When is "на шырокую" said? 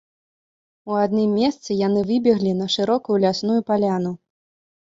2.63-3.17